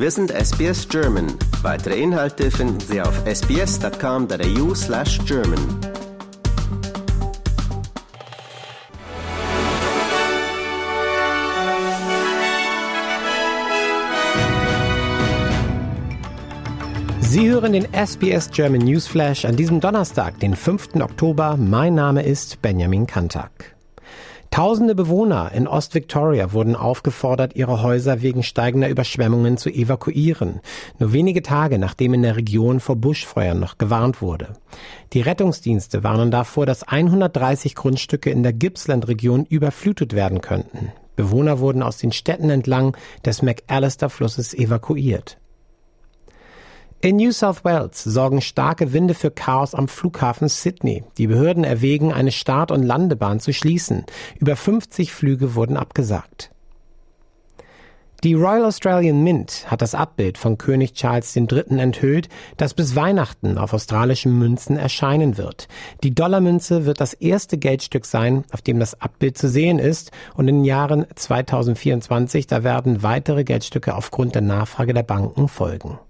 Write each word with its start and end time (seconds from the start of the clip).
Wir 0.00 0.12
sind 0.12 0.30
SBS 0.30 0.88
German. 0.88 1.26
Weitere 1.62 2.00
Inhalte 2.00 2.52
finden 2.52 2.78
Sie 2.78 3.02
auf 3.02 3.20
sbs.com.au 3.26 4.72
slash 4.72 5.18
German. 5.26 5.58
Sie 17.18 17.50
hören 17.50 17.72
den 17.72 17.92
SBS 17.92 18.52
German 18.52 18.82
Newsflash 18.82 19.44
an 19.44 19.56
diesem 19.56 19.80
Donnerstag, 19.80 20.38
den 20.38 20.54
5. 20.54 20.94
Oktober. 21.00 21.56
Mein 21.56 21.96
Name 21.96 22.22
ist 22.22 22.62
Benjamin 22.62 23.08
Kantak. 23.08 23.77
Tausende 24.50 24.94
Bewohner 24.94 25.52
in 25.52 25.68
Ost-Victoria 25.68 26.52
wurden 26.52 26.74
aufgefordert, 26.74 27.54
ihre 27.54 27.82
Häuser 27.82 28.22
wegen 28.22 28.42
steigender 28.42 28.88
Überschwemmungen 28.88 29.56
zu 29.56 29.68
evakuieren, 29.68 30.60
nur 30.98 31.12
wenige 31.12 31.42
Tage 31.42 31.78
nachdem 31.78 32.14
in 32.14 32.22
der 32.22 32.36
Region 32.36 32.80
vor 32.80 32.96
Buschfeuern 32.96 33.60
noch 33.60 33.78
gewarnt 33.78 34.22
wurde. 34.22 34.54
Die 35.12 35.20
Rettungsdienste 35.20 36.02
warnen 36.02 36.30
davor, 36.30 36.66
dass 36.66 36.82
130 36.82 37.74
Grundstücke 37.74 38.30
in 38.30 38.42
der 38.42 38.52
Gippsland-Region 38.52 39.44
überflutet 39.44 40.14
werden 40.14 40.40
könnten. 40.40 40.92
Bewohner 41.14 41.58
wurden 41.58 41.82
aus 41.82 41.98
den 41.98 42.12
Städten 42.12 42.48
entlang 42.48 42.96
des 43.24 43.42
McAllister-Flusses 43.42 44.54
evakuiert. 44.54 45.38
In 47.00 47.14
New 47.14 47.30
South 47.30 47.64
Wales 47.64 48.02
sorgen 48.02 48.40
starke 48.40 48.92
Winde 48.92 49.14
für 49.14 49.30
Chaos 49.30 49.72
am 49.72 49.86
Flughafen 49.86 50.48
Sydney. 50.48 51.04
Die 51.16 51.28
Behörden 51.28 51.62
erwägen, 51.62 52.12
eine 52.12 52.32
Start- 52.32 52.72
und 52.72 52.82
Landebahn 52.82 53.38
zu 53.38 53.52
schließen. 53.52 54.04
Über 54.40 54.56
50 54.56 55.12
Flüge 55.12 55.54
wurden 55.54 55.76
abgesagt. 55.76 56.50
Die 58.24 58.34
Royal 58.34 58.64
Australian 58.64 59.22
Mint 59.22 59.70
hat 59.70 59.80
das 59.80 59.94
Abbild 59.94 60.38
von 60.38 60.58
König 60.58 60.94
Charles 60.94 61.36
III. 61.36 61.78
enthüllt, 61.78 62.28
das 62.56 62.74
bis 62.74 62.96
Weihnachten 62.96 63.58
auf 63.58 63.72
australischen 63.74 64.36
Münzen 64.36 64.76
erscheinen 64.76 65.38
wird. 65.38 65.68
Die 66.02 66.16
Dollarmünze 66.16 66.84
wird 66.84 67.00
das 67.00 67.14
erste 67.14 67.58
Geldstück 67.58 68.06
sein, 68.06 68.42
auf 68.50 68.60
dem 68.60 68.80
das 68.80 69.00
Abbild 69.00 69.38
zu 69.38 69.48
sehen 69.48 69.78
ist 69.78 70.10
und 70.34 70.48
in 70.48 70.56
den 70.56 70.64
Jahren 70.64 71.06
2024, 71.14 72.48
da 72.48 72.64
werden 72.64 73.04
weitere 73.04 73.44
Geldstücke 73.44 73.94
aufgrund 73.94 74.34
der 74.34 74.42
Nachfrage 74.42 74.94
der 74.94 75.04
Banken 75.04 75.46
folgen. 75.46 76.00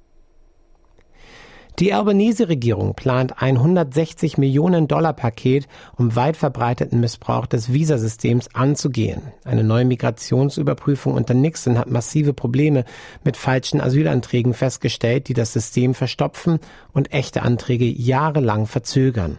Die 1.79 1.93
Albanese-Regierung 1.93 2.95
plant 2.95 3.41
ein 3.41 3.57
160 3.57 4.37
Millionen 4.37 4.89
Dollar 4.89 5.13
Paket, 5.13 5.69
um 5.97 6.17
weit 6.17 6.37
verbreiteten 6.37 6.99
Missbrauch 6.99 7.47
des 7.47 7.73
Visasystems 7.73 8.53
anzugehen. 8.53 9.23
Eine 9.45 9.63
neue 9.63 9.85
Migrationsüberprüfung 9.85 11.15
unter 11.15 11.35
Nixon 11.35 11.79
hat 11.79 11.89
massive 11.89 12.33
Probleme 12.33 12.85
mit 13.23 13.37
falschen 13.37 13.81
Asylanträgen 13.81 14.55
festgestellt, 14.55 15.29
die 15.29 15.35
das 15.35 15.53
System 15.53 15.95
verstopfen 15.95 16.59
und 16.93 17.13
echte 17.13 17.43
Anträge 17.43 17.85
jahrelang 17.85 18.67
verzögern. 18.67 19.39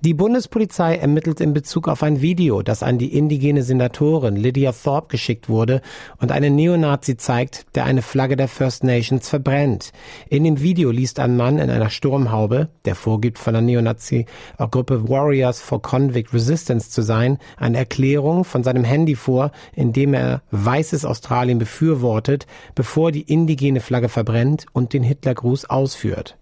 Die 0.00 0.14
Bundespolizei 0.14 0.94
ermittelt 0.94 1.40
in 1.40 1.52
Bezug 1.52 1.88
auf 1.88 2.04
ein 2.04 2.22
Video, 2.22 2.62
das 2.62 2.84
an 2.84 2.98
die 2.98 3.18
indigene 3.18 3.64
Senatorin 3.64 4.36
Lydia 4.36 4.70
Thorpe 4.70 5.08
geschickt 5.08 5.48
wurde 5.48 5.82
und 6.20 6.30
einen 6.30 6.54
Neonazi 6.54 7.16
zeigt, 7.16 7.66
der 7.74 7.84
eine 7.84 8.00
Flagge 8.00 8.36
der 8.36 8.46
First 8.46 8.84
Nations 8.84 9.28
verbrennt. 9.28 9.90
In 10.28 10.44
dem 10.44 10.60
Video 10.60 10.92
liest 10.92 11.18
ein 11.18 11.36
Mann 11.36 11.58
in 11.58 11.68
einer 11.68 11.90
Sturmhaube, 11.90 12.68
der 12.84 12.94
vorgibt 12.94 13.40
von 13.40 13.54
der 13.54 13.62
Neonazi-Gruppe 13.62 15.08
Warriors 15.08 15.60
for 15.60 15.82
Convict 15.82 16.32
Resistance 16.32 16.90
zu 16.90 17.02
sein, 17.02 17.38
eine 17.56 17.78
Erklärung 17.78 18.44
von 18.44 18.62
seinem 18.62 18.84
Handy 18.84 19.16
vor, 19.16 19.50
in 19.74 19.92
dem 19.92 20.14
er 20.14 20.42
weißes 20.52 21.04
Australien 21.04 21.58
befürwortet, 21.58 22.46
bevor 22.76 23.10
die 23.10 23.22
indigene 23.22 23.80
Flagge 23.80 24.08
verbrennt 24.08 24.66
und 24.72 24.92
den 24.92 25.02
Hitlergruß 25.02 25.64
ausführt. 25.64 26.38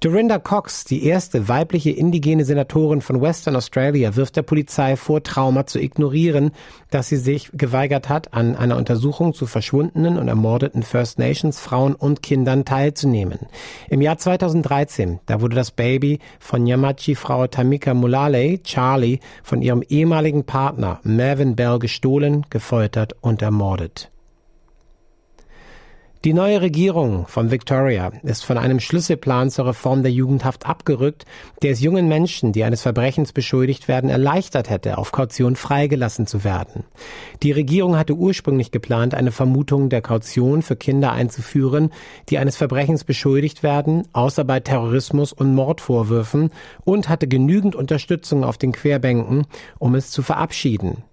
Dorinda 0.00 0.38
Cox, 0.38 0.84
die 0.84 1.06
erste 1.06 1.48
weibliche 1.48 1.90
indigene 1.90 2.44
Senatorin 2.44 3.00
von 3.00 3.22
Western 3.22 3.56
Australia, 3.56 4.14
wirft 4.14 4.36
der 4.36 4.42
Polizei 4.42 4.94
vor, 4.94 5.22
Trauma 5.22 5.64
zu 5.64 5.80
ignorieren, 5.80 6.50
dass 6.90 7.08
sie 7.08 7.16
sich 7.16 7.48
geweigert 7.54 8.10
hat, 8.10 8.34
an 8.34 8.56
einer 8.56 8.76
Untersuchung 8.76 9.32
zu 9.32 9.46
verschwundenen 9.46 10.18
und 10.18 10.28
ermordeten 10.28 10.82
First 10.82 11.18
Nations 11.18 11.60
Frauen 11.60 11.94
und 11.94 12.22
Kindern 12.22 12.66
teilzunehmen. 12.66 13.38
Im 13.88 14.02
Jahr 14.02 14.18
2013, 14.18 15.20
da 15.24 15.40
wurde 15.40 15.56
das 15.56 15.70
Baby 15.70 16.18
von 16.40 16.66
Yamachi-Frau 16.66 17.46
Tamika 17.46 17.94
Mulale, 17.94 18.62
Charlie, 18.62 19.20
von 19.42 19.62
ihrem 19.62 19.82
ehemaligen 19.88 20.44
Partner 20.44 21.00
Mervyn 21.04 21.56
Bell 21.56 21.78
gestohlen, 21.78 22.44
gefoltert 22.50 23.16
und 23.22 23.40
ermordet. 23.40 24.10
Die 26.26 26.34
neue 26.34 26.60
Regierung 26.60 27.28
von 27.28 27.52
Victoria 27.52 28.10
ist 28.24 28.44
von 28.44 28.58
einem 28.58 28.80
Schlüsselplan 28.80 29.48
zur 29.48 29.66
Reform 29.66 30.02
der 30.02 30.10
Jugendhaft 30.10 30.66
abgerückt, 30.66 31.24
der 31.62 31.70
es 31.70 31.80
jungen 31.80 32.08
Menschen, 32.08 32.50
die 32.50 32.64
eines 32.64 32.82
Verbrechens 32.82 33.32
beschuldigt 33.32 33.86
werden, 33.86 34.10
erleichtert 34.10 34.68
hätte, 34.68 34.98
auf 34.98 35.12
Kaution 35.12 35.54
freigelassen 35.54 36.26
zu 36.26 36.42
werden. 36.42 36.82
Die 37.44 37.52
Regierung 37.52 37.96
hatte 37.96 38.14
ursprünglich 38.14 38.72
geplant, 38.72 39.14
eine 39.14 39.30
Vermutung 39.30 39.88
der 39.88 40.02
Kaution 40.02 40.62
für 40.62 40.74
Kinder 40.74 41.12
einzuführen, 41.12 41.92
die 42.28 42.38
eines 42.38 42.56
Verbrechens 42.56 43.04
beschuldigt 43.04 43.62
werden, 43.62 44.08
außer 44.12 44.42
bei 44.42 44.58
Terrorismus 44.58 45.32
und 45.32 45.54
Mordvorwürfen, 45.54 46.50
und 46.84 47.08
hatte 47.08 47.28
genügend 47.28 47.76
Unterstützung 47.76 48.42
auf 48.42 48.58
den 48.58 48.72
Querbänken, 48.72 49.46
um 49.78 49.94
es 49.94 50.10
zu 50.10 50.22
verabschieden. 50.22 51.04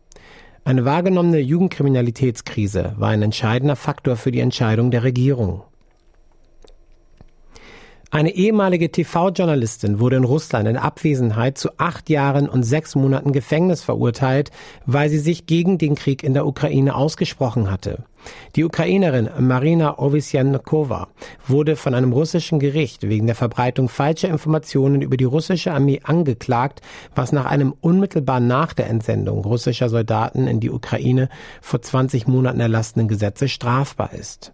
Eine 0.66 0.86
wahrgenommene 0.86 1.40
Jugendkriminalitätskrise 1.40 2.94
war 2.98 3.10
ein 3.10 3.22
entscheidender 3.22 3.76
Faktor 3.76 4.16
für 4.16 4.32
die 4.32 4.40
Entscheidung 4.40 4.92
der 4.92 5.04
Regierung. 5.04 5.64
Eine 8.14 8.36
ehemalige 8.36 8.92
TV-Journalistin 8.92 10.00
wurde 10.00 10.18
in 10.18 10.24
Russland 10.24 10.68
in 10.68 10.78
Abwesenheit 10.78 11.58
zu 11.58 11.72
acht 11.80 12.12
Jahren 12.12 12.48
und 12.48 12.62
sechs 12.62 12.94
Monaten 12.94 13.32
Gefängnis 13.32 13.82
verurteilt, 13.82 14.52
weil 14.86 15.10
sie 15.10 15.18
sich 15.18 15.48
gegen 15.48 15.80
den 15.80 15.96
Krieg 15.96 16.22
in 16.22 16.36
der 16.36 16.46
Ukraine 16.46 16.94
ausgesprochen 16.94 17.72
hatte. 17.72 18.04
Die 18.56 18.66
Ukrainerin 18.66 19.32
Marina 19.40 19.98
Ovsyannikova 19.98 21.08
wurde 21.48 21.76
von 21.76 21.96
einem 21.96 22.14
russischen 22.14 22.60
Gericht 22.60 23.10
wegen 23.10 23.26
der 23.26 23.36
Verbreitung 23.36 23.90
falscher 23.90 24.30
Informationen 24.30 25.02
über 25.02 25.18
die 25.18 25.24
russische 25.24 25.74
Armee 25.74 26.02
angeklagt, 26.04 26.82
was 27.16 27.32
nach 27.32 27.46
einem 27.46 27.74
unmittelbar 27.82 28.40
nach 28.40 28.74
der 28.74 28.92
Entsendung 28.92 29.40
russischer 29.40 29.90
Soldaten 29.90 30.46
in 30.46 30.60
die 30.60 30.70
Ukraine 30.70 31.30
vor 31.62 31.82
20 31.82 32.28
Monaten 32.28 32.60
erlassenen 32.60 33.08
Gesetze 33.08 33.48
strafbar 33.48 34.14
ist. 34.14 34.54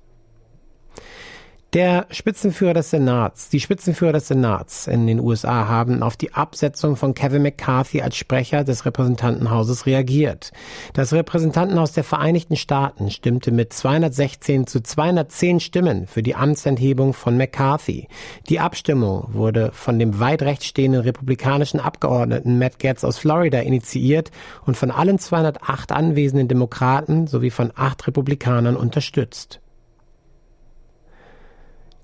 Der 1.74 2.08
Spitzenführer 2.10 2.74
des 2.74 2.90
Senats, 2.90 3.50
die 3.50 3.60
Spitzenführer 3.60 4.14
des 4.14 4.28
Senats 4.28 4.88
in 4.88 5.06
den 5.06 5.20
USA 5.20 5.68
haben 5.68 6.02
auf 6.02 6.18
die 6.18 6.34
Absetzung 6.34 6.96
von 6.96 7.14
Kevin 7.14 7.44
McCarthy 7.44 8.02
als 8.02 8.18
Sprecher 8.18 8.64
des 8.64 8.88
Repräsentantenhauses 8.88 9.86
reagiert. 9.86 10.52
Das 10.94 11.14
Repräsentantenhaus 11.14 11.92
der 11.92 12.04
Vereinigten 12.04 12.56
Staaten 12.56 13.12
stimmte 13.12 13.52
mit 13.52 13.72
216 13.72 14.66
zu 14.66 14.82
210 14.82 15.60
Stimmen 15.60 16.08
für 16.08 16.24
die 16.24 16.34
Amtsenthebung 16.34 17.14
von 17.14 17.38
McCarthy. 17.38 18.08
Die 18.50 18.60
Abstimmung 18.60 19.28
wurde 19.34 19.70
von 19.72 20.00
dem 20.00 20.20
weit 20.20 20.42
rechts 20.42 20.66
stehenden 20.66 21.02
republikanischen 21.02 21.80
Abgeordneten 21.80 22.58
Matt 22.58 22.80
Gaetz 22.80 23.04
aus 23.04 23.20
Florida 23.20 23.60
initiiert 23.60 24.32
und 24.66 24.76
von 24.76 24.90
allen 24.90 25.20
208 25.20 25.92
anwesenden 25.92 26.48
Demokraten 26.48 27.28
sowie 27.28 27.52
von 27.52 27.72
acht 27.76 28.08
Republikanern 28.08 28.76
unterstützt. 28.76 29.62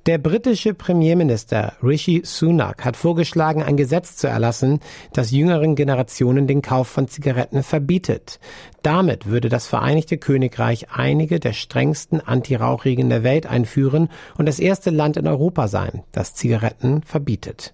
Der 0.05 0.19
britische 0.19 0.75
Premierminister 0.75 1.73
Rishi 1.81 2.21
Sunak 2.23 2.85
hat 2.85 2.95
vorgeschlagen, 2.95 3.63
ein 3.63 3.75
Gesetz 3.75 4.17
zu 4.17 4.27
erlassen, 4.27 4.79
das 5.13 5.31
jüngeren 5.31 5.73
Generationen 5.73 6.45
den 6.45 6.61
Kauf 6.61 6.87
von 6.87 7.07
Zigaretten 7.07 7.63
verbietet. 7.63 8.39
Damit 8.83 9.25
würde 9.25 9.49
das 9.49 9.65
Vereinigte 9.65 10.19
Königreich 10.19 10.91
einige 10.91 11.39
der 11.39 11.53
strengsten 11.53 12.21
Anti-Rauchregeln 12.21 13.09
der 13.09 13.23
Welt 13.23 13.47
einführen 13.47 14.09
und 14.37 14.45
das 14.45 14.59
erste 14.59 14.91
Land 14.91 15.17
in 15.17 15.25
Europa 15.25 15.67
sein, 15.67 16.03
das 16.11 16.35
Zigaretten 16.35 17.01
verbietet. 17.01 17.73